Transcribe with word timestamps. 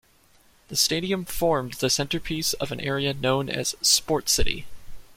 The 0.69 0.75
stadium 0.75 1.25
formed 1.25 1.73
the 1.73 1.87
centrepiece 1.87 2.53
of 2.53 2.71
an 2.71 2.79
area 2.79 3.13
known 3.13 3.49
as 3.51 3.75
"Sportcity". 3.83 4.65